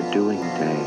you're 0.00 0.12
doing, 0.12 0.40
Dave. 0.40 0.86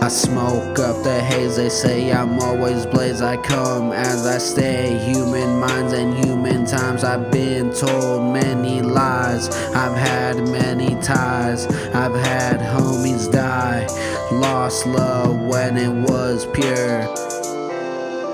I 0.00 0.08
smoke 0.08 0.78
up 0.78 1.02
the 1.02 1.20
haze, 1.20 1.56
they 1.56 1.68
say 1.68 2.12
I'm 2.12 2.38
always 2.38 2.86
blaze. 2.86 3.20
I 3.20 3.36
come 3.36 3.92
as 3.92 4.26
I 4.26 4.38
stay. 4.38 4.96
Human 5.12 5.58
minds 5.58 5.92
and 5.92 6.14
human 6.24 6.64
times. 6.66 7.02
I've 7.02 7.32
been 7.32 7.72
told 7.74 8.32
many 8.32 8.80
lies. 8.80 9.48
I've 9.74 9.96
had 9.96 10.36
many 10.48 10.94
ties. 11.02 11.66
I've 11.94 12.14
had 12.14 12.60
homies 12.60 13.30
die. 13.30 13.86
Lost 14.30 14.86
love 14.86 15.40
when 15.40 15.76
it 15.76 15.92
was 16.08 16.46
pure. 16.46 17.37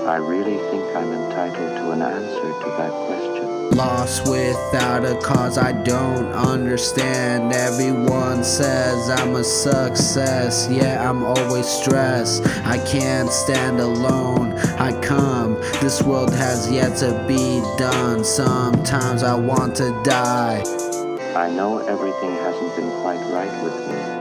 I 0.05 0.17
really 0.17 0.57
think 0.69 0.95
I'm 0.95 1.11
entitled 1.11 1.77
to 1.77 1.91
an 1.91 2.03
answer 2.03 2.41
to 2.41 2.69
that 2.77 2.91
question. 3.07 3.71
Lost 3.71 4.29
without 4.29 5.03
a 5.03 5.19
cause, 5.19 5.57
I 5.57 5.71
don't 5.71 6.31
understand. 6.31 7.51
Everyone 7.51 8.43
says 8.43 9.09
I'm 9.09 9.35
a 9.35 9.43
success, 9.43 10.67
yeah, 10.69 11.09
I'm 11.09 11.23
always 11.23 11.65
stressed. 11.65 12.45
I 12.67 12.77
can't 12.85 13.31
stand 13.31 13.79
alone, 13.79 14.53
I 14.77 14.91
come. 15.01 15.55
This 15.81 16.03
world 16.03 16.35
has 16.35 16.71
yet 16.71 16.95
to 16.97 17.25
be 17.27 17.61
done. 17.79 18.23
Sometimes 18.23 19.23
I 19.23 19.33
want 19.33 19.75
to 19.77 19.89
die. 20.03 20.63
I 21.35 21.49
know 21.49 21.79
everything 21.79 22.35
hasn't 22.35 22.75
been 22.75 22.91
quite 23.01 23.19
right 23.33 23.63
with 23.63 23.75
me. 23.89 24.14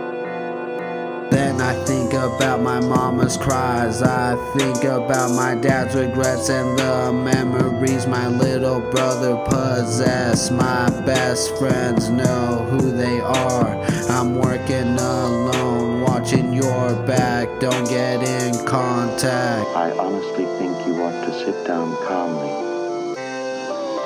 About 2.24 2.62
my 2.62 2.80
mama's 2.80 3.36
cries. 3.36 4.00
I 4.00 4.34
think 4.56 4.82
about 4.84 5.32
my 5.32 5.54
dad's 5.54 5.94
regrets 5.94 6.48
and 6.48 6.78
the 6.78 7.12
memories 7.12 8.06
my 8.06 8.28
little 8.28 8.80
brother 8.80 9.36
possess. 9.44 10.50
My 10.50 10.88
best 11.04 11.54
friends 11.58 12.08
know 12.08 12.66
who 12.70 12.92
they 12.92 13.20
are. 13.20 13.76
I'm 14.08 14.36
working 14.36 14.96
alone, 14.96 16.00
watching 16.00 16.54
your 16.54 16.94
back. 17.04 17.60
Don't 17.60 17.86
get 17.90 18.22
in 18.22 18.54
contact. 18.64 19.68
I 19.76 19.90
honestly 19.98 20.46
think 20.58 20.86
you 20.86 21.04
ought 21.04 21.26
to 21.26 21.44
sit 21.44 21.66
down 21.66 21.94
calmly, 22.06 22.48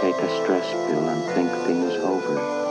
take 0.00 0.16
a 0.16 0.42
stress 0.42 0.68
pill, 0.72 1.08
and 1.08 1.22
think 1.34 1.50
things 1.68 1.94
over. 2.02 2.67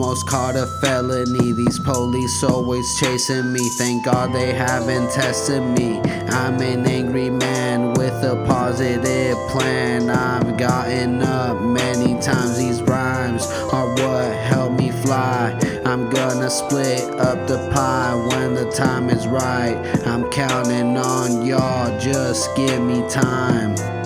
Almost 0.00 0.28
caught 0.28 0.56
a 0.56 0.66
felony. 0.66 1.52
These 1.52 1.78
police 1.78 2.42
always 2.42 2.98
chasing 2.98 3.52
me. 3.52 3.68
Thank 3.76 4.06
God 4.06 4.32
they 4.32 4.54
haven't 4.54 5.10
tested 5.10 5.62
me. 5.62 6.00
I'm 6.30 6.58
an 6.62 6.86
angry 6.86 7.28
man 7.28 7.92
with 7.92 8.14
a 8.24 8.42
positive 8.46 9.36
plan. 9.50 10.08
I've 10.08 10.56
gotten 10.56 11.20
up 11.20 11.60
many 11.60 12.18
times. 12.18 12.56
These 12.56 12.80
rhymes 12.80 13.46
are 13.74 13.90
what 13.90 14.32
help 14.38 14.72
me 14.72 14.90
fly. 14.90 15.54
I'm 15.84 16.08
gonna 16.08 16.48
split 16.48 17.04
up 17.20 17.46
the 17.46 17.58
pie 17.70 18.14
when 18.30 18.54
the 18.54 18.70
time 18.70 19.10
is 19.10 19.26
right. 19.26 19.76
I'm 20.06 20.30
counting 20.30 20.96
on 20.96 21.44
y'all. 21.44 22.00
Just 22.00 22.56
give 22.56 22.80
me 22.80 23.06
time. 23.10 23.99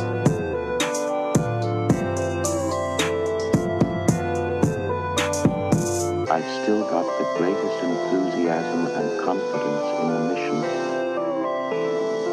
I've 6.30 6.62
still 6.62 6.82
got 6.88 7.04
the 7.18 7.24
greatest 7.36 7.82
enthusiasm 7.84 8.86
and 8.86 9.20
confidence 9.20 9.86
in 10.00 10.08
the 10.08 10.20
mission. 10.32 10.60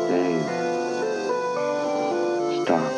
Dave, 0.07 0.47
stop. 2.63 2.91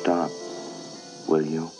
Stop, 0.00 0.30
will 1.28 1.44
you? 1.44 1.70